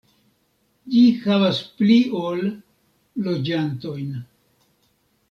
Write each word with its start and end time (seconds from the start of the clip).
Ĝi 0.93 1.01
havas 1.25 1.59
pli 1.81 1.97
ol 2.21 2.41
loĝantojn. 3.29 4.09